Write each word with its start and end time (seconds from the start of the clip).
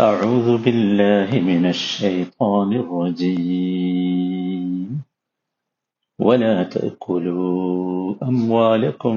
أعوذ 0.00 0.48
بالله 0.64 1.30
من 1.40 1.66
الشيطان 1.66 2.72
الرجيم 2.82 4.70
ولا 6.18 6.62
تأكلوا 6.62 8.14
أموالكم 8.22 9.16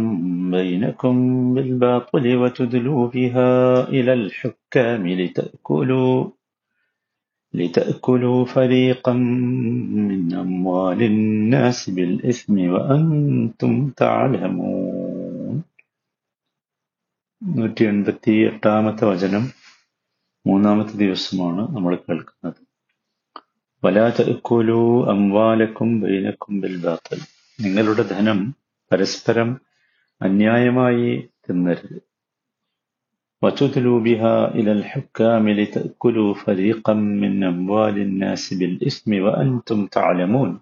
بينكم 0.52 1.14
بالباطل 1.54 2.36
وتدلوا 2.36 3.08
بها 3.08 3.52
إلى 3.90 4.14
الحكام 4.14 5.08
لتأكلوا 5.08 6.30
لتأكلوا 7.54 8.46
فريقا 8.46 9.14
من 9.14 10.34
أموال 10.34 11.04
الناس 11.04 11.90
بالإثم 11.90 12.56
وأنتم 12.74 13.74
تعلمون 14.02 15.64
നൂറ്റി 17.42 17.84
എൺപത്തി 17.84 18.34
എട്ടാമത്തെ 18.50 19.06
വചനം 19.06 19.44
മൂന്നാമത്തെ 20.49 20.93
ദിവസമാണ് 20.93 21.77
നമ്മൾ 21.77 21.97
കേൾക്കുന്നത്. 21.97 22.61
വലാതക്കുലു 23.85 25.11
അംവാലക്കും 25.11 26.01
ബൈനക്കും 26.01 26.61
ബിൽ 26.61 26.85
ബാത്തൽ. 26.85 27.19
നിങ്ങളുടെ 27.61 28.03
ധനം 28.03 28.55
പരസ്പരം 28.93 29.61
അന്യായമായി 30.23 31.29
തിന്നരുത്. 31.49 32.03
വച്ചുതുലൂബിഹ 33.45 34.23
ഇലൽ 34.55 34.85
ഹുക്കാമിലി 34.93 35.65
തക്കുലു 35.65 36.33
ഫരീഖം 36.33 37.21
മിൻ 37.21 37.45
അംവാലിൻ 37.45 38.19
നാസി 38.19 38.55
ബിൽ 38.55 38.79
ഇസ്മി 38.83 39.19
വ 39.19 39.31
അൻതും 39.31 39.91
തഅലമൂൻ. 39.97 40.59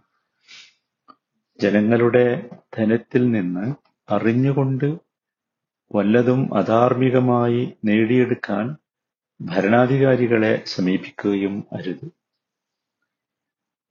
ജനങ്ങളുടെ 1.61 2.51
ധനത്തിൽ 2.79 3.31
നിന്ന് 3.31 3.75
അറിഞ്ഞുകൊണ്ട് 4.11 4.97
വല്ലതും 5.95 6.55
അധാർമികമായി 6.55 7.75
നേടിയെടുക്കാൻ 7.85 8.77
ഭരണാധികാരികളെ 9.41 10.63
സമീപിക്കുകയും 10.67 11.65
അരുത്. 11.73 12.09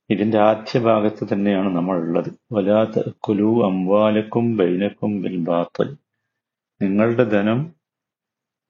ഇതിന്റെ 0.09 0.39
ആദ്യ 0.39 0.79
ഭാഗത്ത് 0.79 1.27
തന്നെയാണ് 1.33 1.75
നമ്മൾ 1.75 1.97
ഉള്ളത് 1.97 2.31
വലാത്ത 2.51 3.09
കുലു 3.19 3.65
അംവാലക്കും 3.65 4.57
ബൈനക്കും 4.57 5.21
ബിൽ 5.21 5.37
ബാത്തൽ. 5.37 5.95
നിങ്ങളുടെ 6.81 7.23
ധനം 7.23 7.75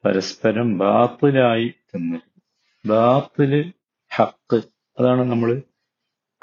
പരസ്പരം 0.06 0.78
ബാത്തിലായി 0.78 1.74
തിന്നരുത്. 1.96 2.42
ബാത്തിൽ 2.88 3.74
ഹക്ക്. 4.16 4.62
അതാണ് 5.00 5.32
നമ്മൾ 5.32 5.62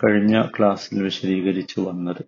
കഴിഞ്ഞ 0.05 0.43
ക്ലാസ്സിൽ 0.43 1.03
വിശദീകരിച്ചു 1.03 1.81
വന്നത്. 1.81 2.25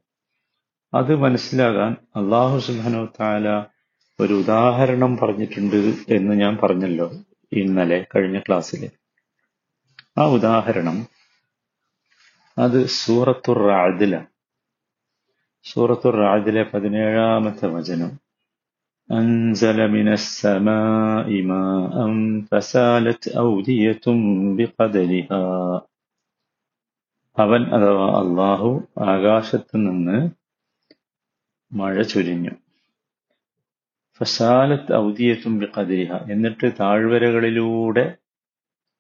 അത് 0.95 1.17
മനസ്സിലാകാൻ 1.17 1.97
അള്ളാഹു 2.17 2.59
സുബാനോ 2.59 3.05
താല 3.21 3.65
ഒരു 4.21 4.35
ഉദാഹരണം 4.35 5.17
പറഞ്ഞിട്ടുണ്ട് 5.17 5.95
എന്ന് 6.09 6.35
ഞാൻ 6.35 6.59
പറഞ്ഞല്ലോ. 6.63 7.11
ഇന്നലെ 7.54 8.00
കഴിഞ്ഞ 8.12 8.38
ക്ലാസ്സിൽ 8.40 8.82
ആ 10.18 10.26
ഉദാഹരണം 10.38 10.98
അത് 12.58 12.80
സൂറത്തുർ 12.96 13.60
റാദിലാണ് 13.68 14.30
സൂറത്തുർ 15.66 16.16
റാദിലെ 16.24 16.64
പതിനേഴാമത്തെ 16.72 17.68
വചനം 17.76 18.12
أنزل 19.10 19.80
من 19.90 20.08
السماء 20.12 21.28
ماء 21.44 21.96
فسالت 22.48 23.24
أودية 23.38 24.06
بقدرها 24.58 25.44
അവൻ 27.38 27.62
അഥവാ 27.76 28.08
അള്ളാഹു 28.20 28.70
ആകാശത്ത് 29.06 29.76
നിന്ന് 29.78 30.18
മഴ 31.72 31.96
ചൊരിഞ്ഞു 32.04 32.54
ഫസാലത്ത് 34.19 34.95
ഔദിയത്തും 34.95 35.59
ബിഖദരിഹ. 35.59 36.13
എന്നിട്ട് 36.33 36.73
താഴ്വരകളിലൂടെ 36.81 38.17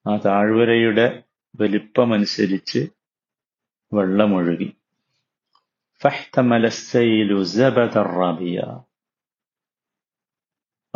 ആ 0.06 0.16
താഴ്വരയുടെ 0.16 1.22
വലിപ്പമനുസരിച്ച് 1.60 2.88
വെള്ളമൊഴുകി. 3.92 4.76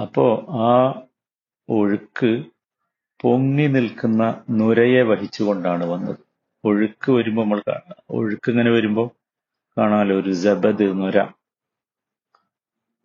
അപ്പോ 0.03 0.47
ആ 0.49 1.03
ഒഴുക്ക് 1.69 2.45
പൊങ്ങി 3.21 3.67
നിൽക്കുന്ന 3.67 4.45
നുരയെ 4.51 5.03
വഹിച്ചുകൊണ്ടാണ് 5.03 5.85
വന്നത്. 5.85 6.19
ഒഴുക്ക് 6.65 7.13
വരുമ്പോൾ 7.13 7.43
നമ്മൾ 7.43 7.63
ഒഴുക്ക് 8.11 8.51
ഇങ്ങനെ 8.51 8.71
വരുമ്പോൾ 8.71 9.11
കാണാലോ? 9.79 10.17
ഒരു 10.17 10.33
ജബദ് 10.33 10.85
നുര. 10.99 11.38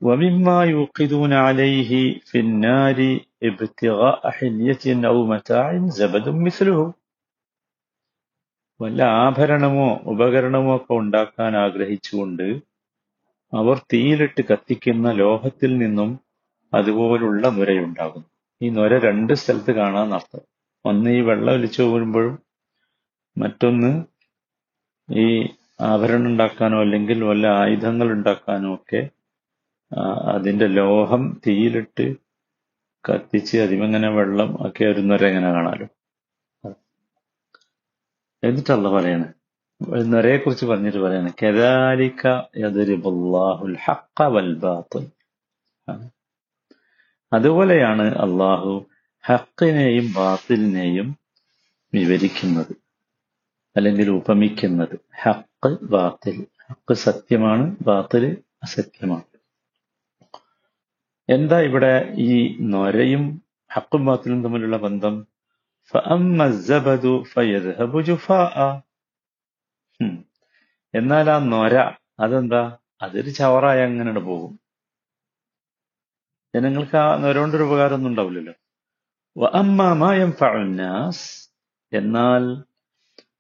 ومما 0.03 0.59
يوقدون 0.65 1.33
عليه 1.39 1.91
في 2.21 2.39
النار 2.41 2.99
ابتغاء 3.43 4.31
حلية 4.31 4.85
أو 5.07 5.17
متاع 5.27 5.67
زبد 5.93 6.27
مثله 6.41 6.79
വല്ല 8.81 9.01
ആഭരണമോ 9.23 9.87
ഉപകരണമോ 10.11 10.73
ഒക്കെ 10.77 10.93
ഉണ്ടാക്കാൻ 10.95 11.53
ആഗ്രഹിച്ചുകൊണ്ട് 11.57 12.45
അവർ 13.53 13.77
തീയിലിട്ട് 13.93 14.43
കത്തിക്കുന്ന 14.43 15.13
ലോഹത്തിൽ 15.13 15.73
നിന്നും 15.79 16.11
അതുപോലുള്ള 16.73 17.49
നുരയുണ്ടാകും 17.49 18.25
ഈ 18.61 18.69
നുര 18.71 18.93
രണ്ട് 18.99 19.33
സ്ഥലത്ത് 19.35 19.73
കാണാന്നർത്ഥം 19.73 20.43
ഒന്ന് 20.85 21.11
ഈ 21.11 21.21
വെള്ളം 21.21 21.53
ഒലിച്ചു 21.53 21.81
പോകുമ്പോഴും 21.83 22.37
മറ്റൊന്ന് 23.37 23.91
ഈ 25.09 25.27
ആഭരണം 25.85 26.29
ഉണ്ടാക്കാനോ 26.31 26.79
അല്ലെങ്കിൽ 26.81 27.19
വല്ല 27.25 27.47
ആയുധങ്ങൾ 27.63 28.09
ഉണ്ടാക്കാനോ 28.13 28.71
ഒക്കെ 28.75 29.01
അതിന്റെ 30.34 30.68
ലോഹം 30.68 31.42
തീയിലിട്ട് 31.48 32.16
കത്തിച്ച് 33.10 33.58
അതിമങ്ങനെ 33.58 34.10
വെള്ളം 34.10 34.68
ഒക്കെ 34.68 34.86
വരുന്നവരെ 34.86 35.28
എങ്ങനെ 35.28 35.52
കാണാലോ? 35.52 35.88
എന്നിട്ടല്ല 38.44 38.90
പറയണേ. 38.90 39.26
നുരയെ 40.02 40.38
കുറിച്ച് 40.38 40.66
പറഞ്ഞിട്ട് 40.66 40.98
പറയാണ്. 40.98 41.34
കെദാലിക്ക 41.44 42.28
യദരിബുല്ലാഹുൽ 42.58 43.78
ഹഖ 43.78 44.24
വൽ 44.24 44.60
അതുപോലെയാണ് 47.34 48.02
അള്ളാഹു 48.02 48.86
ഹക്കിനെയും 49.26 50.14
ബാത്തിലിനെയും 50.14 51.18
വിവരിക്കുന്നത് 51.94 52.76
അല്ലെങ്കിൽ 53.76 54.10
ഉപമിക്കുന്നത്. 54.10 55.00
ഹക്ക് 55.22 55.82
ബാത്തിൽ 55.82 56.46
ഹക്ക് 56.72 56.94
സത്യമാണ് 56.94 57.76
ബാത്തിൽ 57.82 58.38
അസത്യമാണ്. 58.64 59.33
എന്താ 61.30 61.62
ഇവിടെ 61.62 62.14
ഈ 62.18 62.58
നൊരയും 62.62 63.42
ഹക്കും 63.74 64.06
ബാത്തിലും 64.06 64.44
തമ്മിലുള്ള 64.44 64.78
ബന്ധം? 64.78 65.28
എന്നാൽ 70.96 71.32
ആ 71.32 71.40
നൊര 71.40 71.92
അതെന്താ? 72.20 72.78
അതൊരു 73.02 73.30
ചവറായ 73.30 73.86
അങ്ങനെ 73.86 74.20
പോകും. 74.20 74.60
ജനങ്ങൾക്ക് 76.56 76.98
ആ 76.98 77.18
നൊര 77.18 77.38
കൊണ്ടൊരു 77.38 77.64
ഉപകാരമൊന്നും 77.64 78.10
ഉണ്ടാവില്ലല്ലോ. 78.10 78.54
എന്നാൽ 81.94 82.64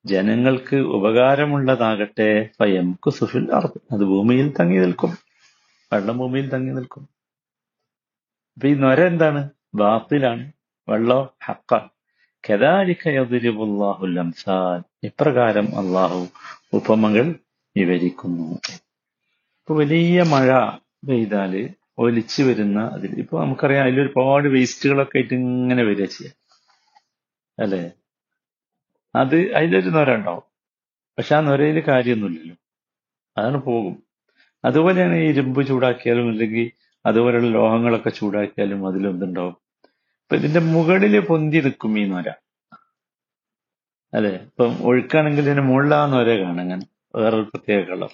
ജനങ്ങൾക്ക് 0.05 0.75
ഉപകാരമുള്ളതാകട്ടെ 0.75 2.49
ഫയം 2.59 2.91
കുസുഫിൽ 2.91 3.51
അത് 3.91 4.03
ഭൂമിയിൽ 4.03 4.53
തങ്ങി 4.59 4.79
നിൽക്കും. 4.79 5.17
വെള്ളം 5.93 6.17
ഭൂമിയിൽ 6.17 6.49
തങ്ങി 6.49 6.73
നിൽക്കും. 6.73 7.12
അപ്പൊ 8.55 8.67
ഈ 8.67 8.73
നൊര 8.73 9.07
എന്താണ്? 9.07 9.49
ബാത്തിലാണ്. 9.75 10.51
വെള്ളോ? 10.89 11.37
ഹക്കാണ് 11.45 11.89
ലംസാൻ 14.15 14.83
ഇപ്രകാരം 15.03 15.77
അള്ളാഹു 15.77 16.27
ഉപമകൾ 16.73 17.35
വിവരിക്കുന്നു. 17.77 18.59
ഇപ്പൊ 19.59 19.75
വലിയ 19.75 20.23
മഴ 20.23 20.69
പെയ്താൽ 21.07 21.69
ഒലിച്ചു 21.97 22.43
വരുന്ന 22.43 22.81
അതിൽ 22.81 23.15
ഇപ്പൊ 23.17 23.43
നമുക്കറിയാം 23.43 23.83
അതിൽ 23.83 24.01
ഒരുപാട് 24.01 24.47
വേസ്റ്റുകളൊക്കെ 24.47 25.17
ആയിട്ട് 25.17 25.33
ഇങ്ങനെ 25.33 25.83
വരിക 25.83 26.05
ചെയ്യാം. 26.05 26.33
അല്ലെ? 27.59 27.91
അത് 29.15 29.53
അതിലൊരു 29.53 29.89
നൊര 29.89 30.15
ഉണ്ടാവും. 30.15 30.43
പക്ഷെ 31.17 31.35
ആ 31.35 31.39
നൊരയിൽ 31.39 31.79
കാര്യമൊന്നുമില്ലല്ലോ. 31.87 32.55
അതാണ് 33.37 33.57
പോകും. 33.57 34.03
അതുപോലെയാണ് 34.65 35.13
ഇരുമ്പ് 35.13 35.67
ചൂടാക്കിയാലും 35.67 36.29
അല്ലെങ്കിൽ 36.29 36.82
അതുപോലെയുള്ള 37.05 37.47
ലോഹങ്ങളൊക്കെ 37.47 38.09
ചൂടാക്കിയാലും 38.09 38.87
അതിലെന്തുണ്ടാവും 38.87 39.53
അപ്പൊ 40.23 40.35
ഇതിന്റെ 40.35 40.59
മുകളിൽ 40.59 41.19
പൊന്തി 41.19 41.57
നിൽക്കും 41.57 41.99
ഈ 41.99 42.05
നൊര. 42.05 42.29
അതെ 44.13 44.35
ഇപ്പം 44.35 44.83
ഒഴുക്കാണെങ്കിൽ 44.83 45.41
ഇതിന്റെ 45.41 45.61
മുകളിൽ 45.61 45.93
ആ 45.95 46.05
നൊര 46.05 46.43
അങ്ങനെ 46.43 46.85
വേറൊരു 47.15 47.41
പ്രത്യേക 47.41 47.85
കളർ. 47.85 48.13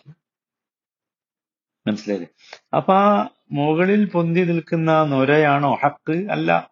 മനസ്സിലായില്ലേ? 1.87 2.29
അപ്പൊ 2.75 2.93
ആ 2.93 3.29
മുകളിൽ 3.51 4.09
പൊന്തി 4.09 4.39
നിൽക്കുന്ന 4.39 5.03
നൊരയാണോ 5.03 5.77
ഹക്ക്? 5.83 6.31
അല്ല. 6.31 6.71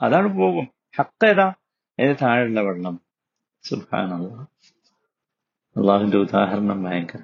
അതാണ് 0.00 0.28
പോകും 0.28 0.68
ഹക്ക് 0.98 1.26
ഏതാ? 1.26 1.54
ഏത് 2.00 2.16
താഴെയുള്ള 2.22 2.60
വെള്ളം 2.60 3.00
സുഹാനുള്ള 3.62 4.46
അള്ളാഹുവിന്റെ 5.76 6.16
ഉദാഹരണം 6.16 6.84
ഭയങ്കര. 6.84 7.18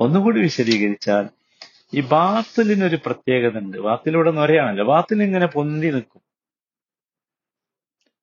ഒന്നുകൂടി 0.00 0.40
വിശദീകരിച്ചാൽ 0.40 1.28
ഈ 1.94 2.00
ബാത്തിലിനൊരു 2.00 2.98
പ്രത്യേകത 3.06 3.58
ഉണ്ട് 3.58 3.78
ബാത്തിലൂടെ 3.78 4.30
നൊരയാണല്ലോ 4.30 4.84
ബാത്തിൽ 4.84 5.22
ഇങ്ങനെ 5.22 5.46
പൊന്തി 5.46 5.86
നിൽക്കും. 5.86 6.22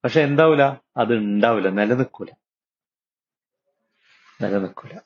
പക്ഷെ 0.04 0.22
എന്താവൂല? 0.22 0.62
അത് 0.98 1.14
ഉണ്ടാവില്ല 1.16 1.70
നിലനിൽക്കൂല. 1.70 2.28
നിലനിൽക്കൂല. 4.42 5.00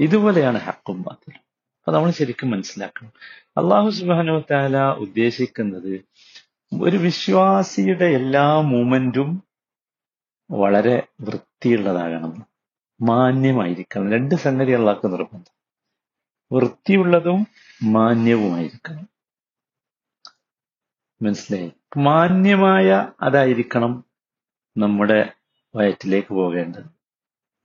ഇതുപോലെയാണ് 0.00 0.58
ഹക്കും 0.58 1.02
ബാത്തിലും 1.02 1.48
അപ്പൊ 1.78 1.92
നമ്മൾ 1.92 2.10
ശരിക്കും 2.10 2.50
മനസ്സിലാക്കണം. 2.50 3.12
അള്ളാഹു 3.48 3.90
സുബാനു 3.90 4.44
താല 4.50 4.78
ഉദ്ദേശിക്കുന്നത് 4.78 6.04
ഒരു 6.80 6.96
വിശ്വാസിയുടെ 6.96 8.04
എല്ലാ 8.04 8.60
മൂമെന്റും 8.60 9.42
വളരെ 10.50 11.02
വൃത്തിയുള്ളതാകണം. 11.20 12.46
മാന്യമായിരിക്കണം. 13.00 14.12
രണ്ട് 14.12 14.34
സംഗതി 14.34 14.72
അള്ളാഹ്ക്ക് 14.72 15.12
നിർബന്ധം. 15.12 15.57
വൃത്തിയുള്ളതും 16.52 17.46
മാന്യവുമായിരിക്കണം. 17.82 19.08
മനസ്സിലായി? 21.22 21.72
മാന്യമായ 21.96 23.12
അതായിരിക്കണം 23.20 24.04
നമ്മുടെ 24.78 25.32
വയറ്റിലേക്ക് 25.74 26.28
പോകേണ്ടത്. 26.28 26.84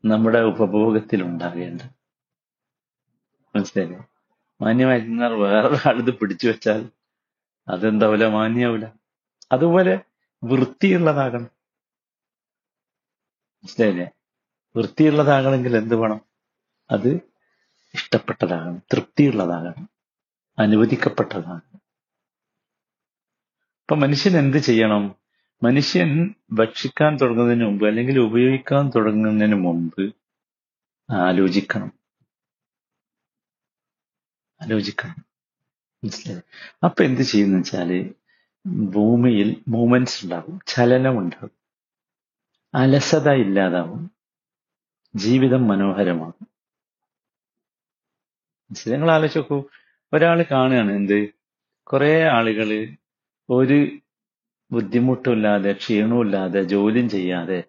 നമ്മുടെ 0.06 0.40
ഉപഭോഗത്തിൽ 0.40 1.24
ഉണ്ടാകേണ്ടത് 1.24 1.86
മനസ്സിലായില്ലേ 3.56 4.08
മാന്യമായിരുന്നാൽ 4.62 5.34
വേറൊരാളിത് 5.34 6.14
പിടിച്ചു 6.14 6.48
വെച്ചാൽ 6.48 6.90
അതെന്താവില്ല 7.68 8.28
മാന്യാവില്ല 8.28 8.94
അതുപോലെ 9.52 10.02
വൃത്തിയുള്ളതാകണം. 10.44 11.44
മനസ്സിലായില്ലേ? 13.64 14.12
വൃത്തിയുള്ളതാകണമെങ്കിൽ 14.78 15.78
എന്ത് 15.78 15.96
വേണം? 15.96 16.22
അത് 16.92 17.33
ഇഷ്ടപ്പെട്ടതാകണം 17.94 18.78
തൃപ്തിയുള്ളതാകണം 18.78 19.90
അനുവദിക്കപ്പെട്ടതാണ്. 20.60 21.62
അപ്പൊ 23.82 23.96
മനുഷ്യൻ 23.96 24.38
എന്ത് 24.38 24.58
ചെയ്യണം? 24.58 25.16
മനുഷ്യൻ 25.64 26.36
ഭക്ഷിക്കാൻ 26.52 27.18
തുടങ്ങുന്നതിന് 27.18 27.66
മുമ്പ് 27.66 27.88
അല്ലെങ്കിൽ 27.88 28.20
ഉപയോഗിക്കാൻ 28.20 28.92
തുടങ്ങുന്നതിന് 28.96 29.56
മുമ്പ് 29.56 30.16
ആലോചിക്കണം. 31.12 31.92
ആലോചിക്കണം. 34.62 35.26
മനസ്സിലായി? 36.04 36.42
അപ്പൊ 36.84 37.04
എന്ത് 37.04 37.22
ചെയ്യുന്ന 37.22 37.58
വെച്ചാൽ 37.58 38.14
ഭൂമിയിൽ 38.68 39.64
മൂമെന്റ്സ് 39.68 40.24
ഉണ്ടാകും 40.24 40.60
ചലനം 40.68 41.20
ഉണ്ടാകും 41.20 41.64
അലസത 42.76 43.30
ഇല്ലാതാവും 43.30 44.12
ജീവിതം 45.16 45.68
മനോഹരമാകും. 45.68 46.53
നിങ്ങൾ 48.72 49.10
ആലോചിച്ച് 49.16 49.40
നോക്കൂ 49.40 49.58
ഒരാൾ 50.14 50.40
കാണുകയാണ് 50.52 50.92
എന്ത്? 51.00 51.20
കുറെ 51.90 52.12
ആളുകൾ 52.38 52.70
ഒരു 53.50 53.78
ബുദ്ധിമുട്ടുമില്ലാതെ 54.72 55.72
ക്ഷീണമില്ലാതെ 55.82 56.62
ജോലിയും 56.74 57.08
ചെയ്യാതെ 57.16 57.60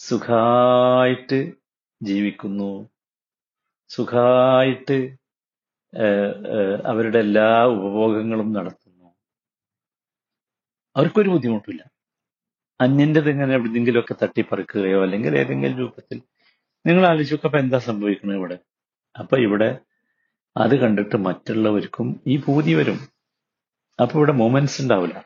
സുഖായിട്ട് 0.00 1.40
ജീവിക്കുന്നു. 2.00 2.72
സുഖായിട്ട് 3.94 4.98
അവരുടെ 6.90 7.18
എല്ലാ 7.26 7.48
ഉപഭോഗങ്ങളും 7.76 8.48
നടത്തുന്നു. 8.56 9.08
അവർക്കൊരു 10.96 11.30
ബുദ്ധിമുട്ടില്ല 11.34 11.82
അന്യന്റെത് 12.80 13.28
ഇങ്ങനെ 13.34 13.52
എവിടെയെങ്കിലുമൊക്കെ 13.58 14.14
തട്ടിപ്പറിക്കുകയോ 14.22 14.98
അല്ലെങ്കിൽ 15.04 15.32
ഏതെങ്കിലും 15.42 15.76
രൂപത്തിൽ. 15.82 16.18
നിങ്ങൾ 16.84 17.04
ആലോചിച്ചൊക്കെ 17.10 17.46
അപ്പൊ 17.48 17.58
എന്താ 17.64 17.78
സംഭവിക്കുന്നത് 17.88 18.38
ഇവിടെ? 18.40 18.56
അപ്പൊ 19.16 19.36
ഇവിടെ 19.46 19.68
അത് 20.56 20.76
കണ്ടിട്ട് 20.76 21.16
മറ്റുള്ളവർക്കും 21.16 22.20
ഈ 22.26 22.36
ഭൂതി 22.36 22.74
വരും. 22.74 23.08
അപ്പൊ 24.00 24.16
ഇവിടെ 24.16 24.32
മൂമെന്റ്സ് 24.32 24.82
ഉണ്ടാവില്ല. 24.82 25.24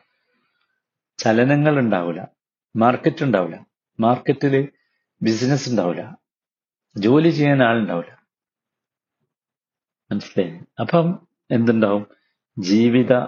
ചലനങ്ങൾ 1.17 1.79
ഉണ്ടാവില്ല. 1.79 2.27
മാർക്കറ്റ് 2.75 3.23
ഉണ്ടാവില്ല. 3.23 3.65
മാർക്കറ്റിൽ 3.99 4.69
ബിസിനസ് 5.21 5.69
ഉണ്ടാവില്ല. 5.69 6.17
ജോലി 6.97 7.29
ചെയ്യാൻ 7.29 7.63
ആളുണ്ടാവില്ല 7.63 8.19
മനസ്സിലായി? 10.11 10.59
അപ്പം 10.79 11.27
എന്തുണ്ടാവും? 11.51 12.07
ജീവിത 12.59 13.27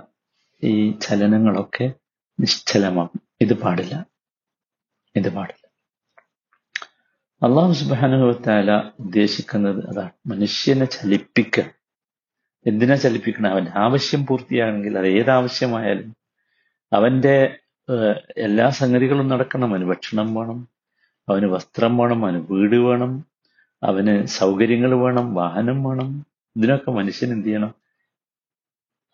ഈ 0.63 0.91
ചലനങ്ങളൊക്കെ 0.91 1.93
നിശ്ചലമാകും. 2.39 3.21
ഇത് 3.41 3.53
പാടില്ല. 3.53 4.05
ഇത് 5.15 5.33
പാടില്ല. 5.33 5.67
അള്ളാഹു 7.43 7.73
സുബാനുഭവത്താല 7.73 8.71
ഉദ്ദേശിക്കുന്നത് 8.99 9.89
അതാണ്. 9.89 10.11
മനുഷ്യനെ 10.27 10.85
ചലിപ്പിക്കുക. 10.85 11.80
എന്തിനാ 12.67 12.95
ചലിപ്പിക്കണം? 12.95 13.51
അവന്റെ 13.51 13.71
ആവശ്യം 13.75 14.25
പൂർത്തിയാണെങ്കിൽ 14.25 14.97
അത് 14.97 15.07
ഏതാവശ്യമായാലും 15.07 16.15
അവന്റെ 16.93 17.57
എല്ലാ 18.37 18.69
സംഗതികളും 18.69 19.27
നടക്കണം. 19.27 19.69
അവന് 19.69 19.85
ഭക്ഷണം 19.85 20.35
വേണം 20.35 20.67
അവന് 21.29 21.45
വസ്ത്രം 21.45 21.97
വേണം 21.97 22.25
അവന് 22.25 22.37
വീട് 22.49 22.75
വേണം 22.75 23.25
അവന് 23.83 24.25
സൗകര്യങ്ങൾ 24.25 24.93
വേണം 24.93 25.33
വാഹനം 25.33 25.83
വേണം. 25.83 26.25
ഇതിനൊക്കെ 26.57 26.91
മനുഷ്യൻ 26.91 27.31
എന്ത് 27.31 27.47
ചെയ്യണം? 27.47 27.75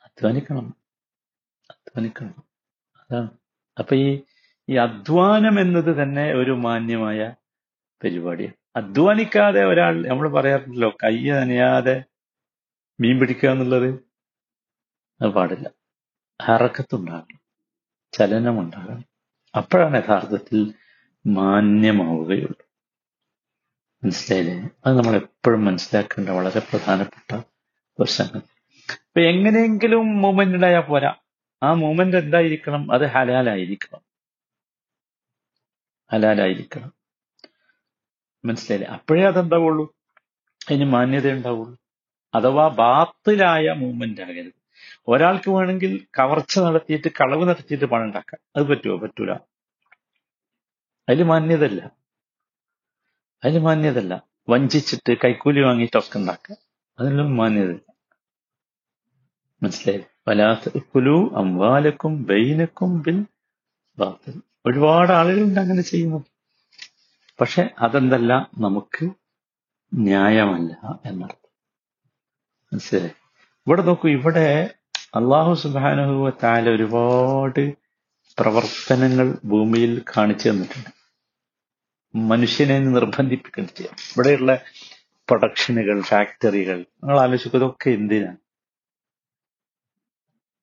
അധ്വാനിക്കണം. 0.03 0.75
അധ്വാനിക്കണം. 1.71 2.43
അതാണ്. 2.97 3.29
അപ്പൊ 3.79 3.95
ഈ 3.95 4.21
ഈ 4.69 4.75
അധ്വാനം 4.75 5.59
എന്നത് 5.59 6.03
തന്നെ 6.03 6.33
ഒരു 6.33 6.51
മാന്യമായ 6.51 7.33
പരിപാടിയാണ്. 8.03 8.53
അധ്വാനിക്കാതെ 8.75 9.65
ഒരാൾ 9.65 10.07
നമ്മൾ 10.07 10.29
പറയാറുണ്ടല്ലോ 10.29 10.97
കയ്യനയാതെ 11.03 12.03
മീൻ 12.99 13.19
പിടിക്കുക 13.19 13.49
എന്നുള്ളത്? 13.49 13.89
അത് 15.21 15.29
പാടില്ല. 15.29 15.69
ഹറക്കത്തുണ്ടാകണം 16.41 17.39
ചലനമുണ്ടാകണം. 18.13 19.05
അപ്പോഴാണ് 19.55 19.97
യഥാർത്ഥത്തിൽ 19.97 20.73
മാന്യമാവുകയുള്ളൂ. 21.27 22.69
മനസ്സിലായില്ലേ? 24.03 24.69
അത് 24.85 24.97
നമ്മൾ 24.97 25.15
എപ്പോഴും 25.15 25.65
മനസ്സിലാക്കേണ്ട 25.65 26.29
വളരെ 26.29 26.59
പ്രധാനപ്പെട്ട 26.59 27.41
ഒരു 27.99 28.11
സംഗതി. 28.11 28.57
അപ്പൊ 28.91 29.19
എങ്ങനെയെങ്കിലും 29.19 30.21
മൂമെന്റ് 30.21 30.55
ഉണ്ടായാൽ 30.55 30.81
പോരാ. 30.81 31.15
ആ 31.63 31.73
മൂമെന്റ് 31.73 32.17
എന്തായിരിക്കണം? 32.17 32.91
അത് 32.91 33.05
ഹലാലായിരിക്കണം. 33.05 34.01
ഹലാലായിരിക്കണം. 36.13 36.93
മനസ്സിലായില്ലേ? 38.45 38.93
അപ്പോഴേ 38.93 39.23
അതെന്താവുള്ളൂ? 39.23 39.95
അതിന് 40.69 40.85
മാന്യത 40.85 41.31
ഉണ്ടാവുള്ളൂ 41.31 41.86
അഥവാ 42.35 42.67
ബാത്തിലായ 42.67 43.71
മൂവ്മെന്റ് 43.71 44.21
ആകരുത്. 44.21 44.53
ഒരാൾക്ക് 45.07 45.49
വേണമെങ്കിൽ 45.51 46.07
കവർച്ച 46.19 46.59
നടത്തിയിട്ട് 46.59 47.07
കളവ് 47.07 47.49
നടത്തിയിട്ട് 47.49 47.85
പണം 47.85 48.03
ഉണ്ടാക്കാം 48.03 48.39
അത് 48.55 48.63
പറ്റുമോ 48.67 48.97
പറ്റൂല. 48.97 49.31
അതിൽ 51.09 51.23
മാന്യതല്ല 51.23 51.91
അതിൽ 53.43 53.59
മാന്യതല്ല 53.59 54.21
വഞ്ചിച്ചിട്ട് 54.49 55.17
കൈക്കൂലി 55.23 55.61
വാങ്ങിയിട്ടൊക്കെ 55.61 56.17
ഉണ്ടാക്കാം 56.17 56.57
അതിനൊന്നും 56.99 57.37
മാന്യതല്ല 57.37 57.93
മനസ്സിലായി? 59.63 60.03
വലാത്തുലു 60.27 61.35
അംവാലക്കും 61.35 62.23
ബൈനക്കും 62.23 63.01
ബിൽ 63.01 63.25
ബാത്തിൽ. 63.99 64.41
ഒരുപാട് 64.65 65.11
ആളുകളുണ്ട് 65.11 65.59
അങ്ങനെ 65.59 65.81
ചെയ്യുന്നത് 65.81 66.21
പക്ഷെ 67.41 67.69
അതെന്തല്ല 67.79 68.49
നമുക്ക് 68.57 69.09
ന്യായമല്ല 69.93 71.01
എന്നർത്ഥം. 71.05 71.46
മനസ്സിലായി. 72.73 73.11
ഇവിടെ 73.67 73.81
നോക്കൂ 73.81 74.09
ഇവിടെ 74.09 74.73
അള്ളാഹു 75.15 75.53
സുബാനുഭവ 75.53 76.29
താല 76.29 76.69
ഒരുപാട് 76.69 77.73
പ്രവർത്തനങ്ങൾ 78.39 79.37
ഭൂമിയിൽ 79.45 80.03
കാണിച്ചു 80.17 80.49
തന്നിട്ടുണ്ട്. 80.49 80.89
മനുഷ്യനെ 82.15 82.79
നിർബന്ധിപ്പിക്കുകയും 82.79 83.69
ചെയ്യാം 83.77 83.95
ഇവിടെയുള്ള 83.99 84.61
പ്രൊഡക്ഷനുകൾ 85.29 86.01
ഫാക്ടറികൾ 86.01 86.77
നിങ്ങൾ 86.77 87.19
ആലോചിക്കുന്നതൊക്കെ 87.19 87.89
എന്തിനാണ്? 87.89 88.37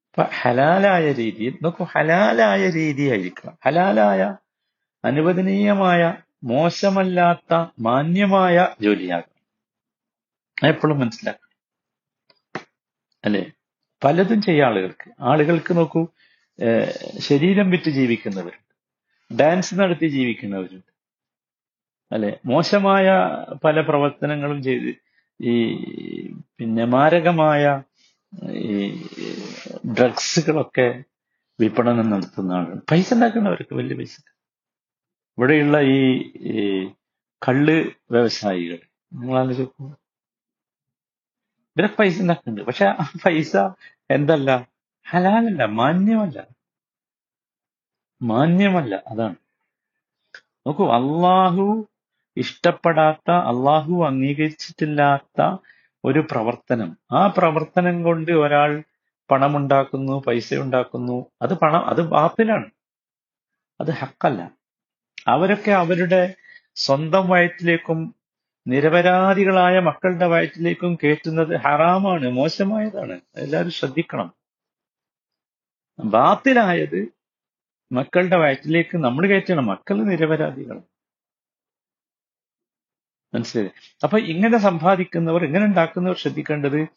അപ്പൊ 0.09 0.23
ഹലാലായ 0.41 1.13
രീതിയിൽ 1.13 1.59
നോക്കൂ 1.63 1.85
ഹലാലായ 1.85 2.71
രീതിയായിരിക്കണം. 2.71 3.59
ഹലാലായ 3.65 4.37
അനുവദനീയമായ 5.05 6.15
മോശമല്ലാത്ത 6.45 7.67
മാന്യമായ 7.81 8.69
ജോലിയാകണം. 8.81 9.35
എപ്പോഴും 10.69 10.99
മനസ്സിലാക്കണം. 10.99 11.44
അല്ലെ? 13.25 13.51
പലതും 14.05 14.43
ചെയ്യാം 14.43 14.69
ആളുകൾക്ക്. 14.69 15.11
ആളുകൾക്ക് 15.21 15.77
നോക്കൂ 15.77 16.07
ശരീരം 17.19 17.71
വിറ്റ് 17.71 17.91
ജീവിക്കുന്നവരുണ്ട്. 17.91 18.75
ഡാൻസ് 19.41 19.75
നടത്തി 19.75 20.07
ജീവിക്കുന്നവരുണ്ട്. 20.07 20.93
അല്ലെ? 22.13 22.39
മോശമായ 22.47 23.07
പല 23.65 23.81
പ്രവർത്തനങ്ങളും 23.81 24.63
ചെയ്ത് 24.63 24.91
ഈ 25.41 25.55
പിന്നെ 26.59 26.85
മാരകമായ 26.85 27.83
ഈ 28.51 29.07
ഡ്രഗ്സുകളൊക്കെ 29.93 31.03
വിപണനം 31.61 32.11
നടത്തുന്ന 32.11 32.53
ആളുകൾ. 32.53 32.81
പൈസ 32.91 33.15
ഉണ്ടാക്കുന്നവർക്ക് 33.15 33.75
വലിയ 33.75 33.97
പൈസ. 33.97 34.17
ഇവിടെയുള്ള 35.39 35.81
ഈ 35.81 35.99
കള്ള് 37.49 37.77
വ്യവസായികൾ 38.11 38.79
നിങ്ങൾ 39.15 39.39
ഇവരൊക്കെ 41.77 41.97
പൈസ 41.97 42.21
ഉണ്ടാക്കുന്നുണ്ട് 42.23 42.67
പക്ഷെ 42.67 42.85
ആ 42.85 43.05
പൈസ 43.25 43.53
എന്തല്ല? 44.11 44.51
ഹലാലല്ല 45.07 45.65
മാന്യമല്ല. 45.65 46.39
മാന്യമല്ല 48.23 49.03
അതാണ്. 49.07 49.37
നോക്കൂ 50.67 50.85
അള്ളാഹു 50.91 51.65
ഇഷ്ടപ്പെടാത്ത 52.37 53.31
അള്ളാഹു 53.51 54.07
അംഗീകരിച്ചിട്ടില്ലാത്ത 54.07 55.41
ഒരു 56.05 56.21
പ്രവർത്തനം. 56.31 56.99
ആ 57.13 57.27
പ്രവർത്തനം 57.27 58.03
കൊണ്ട് 58.03 58.33
ഒരാൾ 58.33 58.71
പണമുണ്ടാക്കുന്നു 59.31 60.23
പൈസ 60.27 60.55
ഉണ്ടാക്കുന്നു 60.55 61.19
അത് 61.43 61.55
പണം 61.55 61.87
അത് 61.87 62.01
വാപ്പിലാണ് 62.09 62.69
അത് 63.81 63.91
ഹക്കല്ല. 63.91 64.41
അവരൊക്കെ 65.29 65.71
അവരുടെ 65.71 66.23
സ്വന്തം 66.77 67.29
വയറ്റിലേക്കും 67.29 67.99
നിരപരാധികളായ 68.67 69.79
മക്കളുടെ 69.79 70.27
വയറ്റിലേക്കും 70.27 70.99
കയറ്റുന്നത് 71.05 71.57
ഹറാമാണ് 71.57 72.29
മോശമായതാണ്. 72.31 73.21
എല്ലാവരും 73.37 73.71
ശ്രദ്ധിക്കണം. 73.71 74.35
ബാത്തിലായത് 76.05 77.09
മക്കളുടെ 77.93 78.37
വയറ്റിലേക്ക് 78.37 78.97
നമ്മൾ 78.97 79.27
കയറ്റണം. 79.27 79.67
മക്കൾ 79.67 80.03
നിരപരാധികൾ. 80.03 80.83
മനസ്സിലായി? 83.35 83.71
അപ്പൊ 84.05 84.19
ഇങ്ങനെ 84.19 84.59
സമ്പാദിക്കുന്നവർ 84.59 85.45
ഇങ്ങനെ 85.45 85.65
ഉണ്ടാക്കുന്നവർ 85.65 86.17
ശ്രദ്ധിക്കേണ്ടത് 86.17 86.89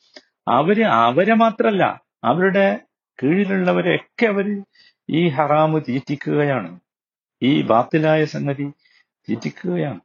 അവർ 0.48 0.84
അവരെ 0.84 1.34
മാത്രല്ല 1.34 2.02
അവരുടെ 2.24 2.80
കീഴിലുള്ളവരെയൊക്കെ 3.24 4.26
അവർ 4.26 4.64
ഈ 5.10 5.28
ഹറാമ് 5.28 5.82
തീറ്റിക്കുകയാണ്. 5.90 6.80
ഈ 7.42 7.62
ബാത്തിലായ 7.62 8.26
സംഗതി 8.26 8.74
തീറ്റിക്കുകയാണ്. 9.30 10.00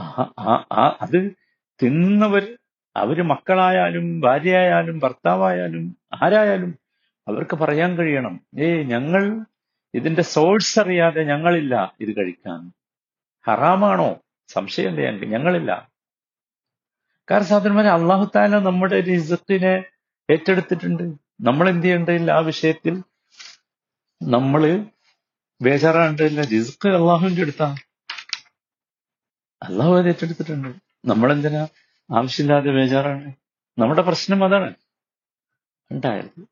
ആ- 0.00 0.98
അത് 1.00 1.36
തിന്നവർ 1.82 2.58
അവർ 2.96 3.22
മക്കളായാലും 3.22 4.20
ഭാര്യയായാലും 4.20 4.98
ഭർത്താവായാലും 4.98 5.96
ആരായാലും 6.22 6.78
അവർക്ക് 7.28 7.56
പറയാൻ 7.56 7.96
കഴിയണം. 7.98 8.40
ഏ 8.58 8.82
ഞങ്ങൾ 8.82 9.44
ഇതിന്റെ 9.94 10.22
സോഴ്സ് 10.22 10.80
അറിയാതെ 10.80 11.22
ഞങ്ങളില്ല 11.22 11.94
ഇത് 12.00 12.16
കഴിക്കാൻ. 12.16 12.72
ഹറാമാണോ? 13.46 14.20
സംശയമില്ല 14.48 15.00
ഞങ്ങൾക്ക് 15.00 15.26
ഞങ്ങളില്ല. 15.26 15.90
കാരണം 17.30 17.46
സഹോദരന്മാരെ 17.46 17.88
അള്ളാഹു 17.88 18.30
താല 18.36 18.58
നമ്മുടെ 18.58 19.00
റിസത്തിനെ 19.00 19.84
ഏറ്റെടുത്തിട്ടുണ്ട്. 20.30 21.02
നമ്മൾ 21.40 21.68
എന്ത് 21.68 21.82
ചെയ്യേണ്ടതില്ല 21.82 22.30
ആ 22.30 22.38
വിഷയത്തിൽ? 22.38 23.02
നമ്മൾ 24.22 24.86
ബേജാറാണ്ടില്ല 25.62 26.42
റിസ്ക് 26.42 26.88
അള്ളാഹുവിന്റെ 26.88 27.42
അടുത്താ 27.42 27.76
അള്ളാഹു 29.62 29.96
അത് 29.96 30.08
ഏറ്റെടുത്തിട്ടുണ്ട്. 30.08 30.68
നമ്മളെന്തിനാ 31.04 31.66
ആവശ്യമില്ലാതെ 32.16 32.70
ബേജാറാണ്? 32.70 33.32
നമ്മുടെ 33.78 34.02
പ്രശ്നം 34.02 34.44
അതാണ്. 34.44 34.74
ഉണ്ടായത് 35.90 36.46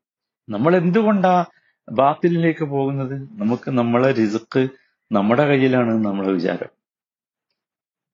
നമ്മൾ 0.49 0.75
എന്തുകൊണ്ടാ 0.75 1.45
ബാത്തിലേക്ക് 1.89 2.63
പോകുന്നത്? 2.63 3.13
നമുക്ക് 3.13 3.71
നമ്മളെ 3.71 4.11
റിസ്ക് 4.11 4.67
നമ്മുടെ 5.11 5.45
കയ്യിലാണ് 5.47 6.05
നമ്മളെ 6.05 6.31
വിചാരം. 6.31 6.69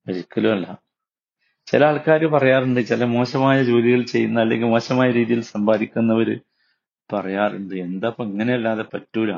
ഒരിക്കലും 0.08 0.52
അല്ല. 0.52 0.78
ചില 1.66 1.86
ആൾക്കാർ 1.86 2.26
പറയാറുണ്ട് 2.26 2.88
ചില 2.88 3.04
മോശമായ 3.04 3.64
ജോലികൾ 3.64 4.02
ചെയ്യുന്ന 4.02 4.40
അല്ലെങ്കിൽ 4.40 4.68
മോശമായ 4.68 5.12
രീതിയിൽ 5.12 5.42
സമ്പാദിക്കുന്നവര് 5.42 6.40
പറയാറുണ്ട് 7.14 7.76
എന്താ 7.76 8.08
ഇപ്പൊ 8.08 8.24
ഇങ്ങനെയല്ലാതെ 8.24 8.84
പറ്റൂല. 8.94 9.34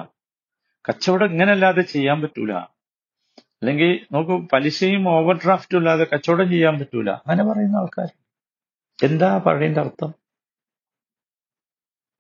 കച്ചവടം 0.90 1.26
ഇങ്ങനെയല്ലാതെ 1.26 1.82
ചെയ്യാൻ 1.82 2.22
പറ്റൂല. 2.22 2.54
അല്ലെങ്കിൽ 3.62 4.06
നോക്കൂ 4.12 4.48
പലിശയും 4.54 5.10
ഓവർ 5.10 5.36
ഡ്രാഫ്റ്റും 5.36 5.78
ഇല്ലാതെ 5.78 6.08
കച്ചവടം 6.14 6.50
ചെയ്യാൻ 6.50 6.80
പറ്റൂല. 6.80 7.10
അങ്ങനെ 7.10 7.44
പറയുന്ന 7.44 7.78
ആൾക്കാർ. 7.78 8.08
എന്താ 9.04 9.38
പറയേണ്ട 9.38 9.78
അർത്ഥം? 9.78 10.14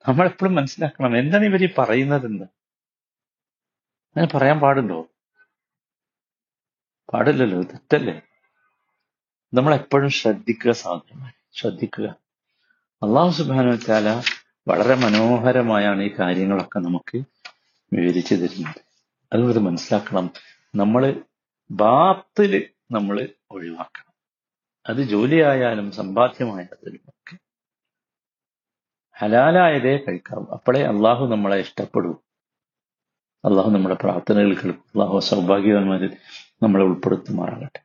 നമ്മളെപ്പോഴും 0.07 0.55
മനസ്സിലാക്കണം 0.55 1.17
എന്താണ് 1.17 1.43
ഇവർ 1.43 1.63
ഈ 1.63 1.69
പറയുന്നത് 1.77 2.25
എന്താ 2.25 2.45
അങ്ങനെ 4.15 4.37
പറയാൻ 4.37 4.59
പാടുണ്ടോ? 4.59 5.07
പാടില്ലല്ലോ 7.13 7.61
തെറ്റല്ലേ? 7.61 8.21
നമ്മളെപ്പോഴും 9.53 10.09
ശ്രദ്ധിക്കുക 10.09 10.71
സാധ്യമായി 10.71 11.33
ശ്രദ്ധിക്കുക. 11.53 12.07
അള്ളാഹു 13.03 13.29
സുബാന 13.29 13.65
വെച്ചാല 13.65 14.21
വളരെ 14.67 14.95
മനോഹരമായാണ് 14.95 16.01
ഈ 16.01 16.15
കാര്യങ്ങളൊക്കെ 16.19 16.79
നമുക്ക് 16.79 17.17
വിവരിച്ചു 17.93 18.35
തരുന്നത്. 18.35 18.81
അതുകൊണ്ട് 19.33 19.59
മനസ്സിലാക്കണം. 19.59 20.29
നമ്മൾ 20.75 21.23
ബാത്തിൽ 21.71 22.69
നമ്മൾ 22.91 23.29
ഒഴിവാക്കണം. 23.51 24.13
അത് 24.87 24.97
ജോലിയായാലും 24.97 25.91
സമ്പാദ്യമായാലും 25.91 26.99
ഒക്കെ 27.07 27.37
ഹലാലായതേ 29.17 29.97
കഴിക്കാവൂ. 29.97 30.45
അപ്പോഴേ 30.53 30.83
അള്ളാഹു 30.83 31.25
നമ്മളെ 31.25 31.57
ഇഷ്ടപ്പെടൂ. 31.57 32.23
അള്ളാഹു 33.45 33.69
നമ്മുടെ 33.69 33.95
പ്രാർത്ഥനകൾ 33.95 34.53
കേൾക്കും 34.53 34.83
അള്ളാഹു 34.83 35.19
സൗഭാഗ്യവാന്മാരിൽ 35.19 36.17
നമ്മളെ 36.63 36.83
ഉൾപ്പെടുത്തുമാറാകട്ടെ. 36.83 37.84